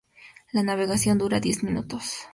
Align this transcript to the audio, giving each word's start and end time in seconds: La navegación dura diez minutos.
La 0.51 0.63
navegación 0.63 1.19
dura 1.19 1.39
diez 1.39 1.63
minutos. 1.63 2.21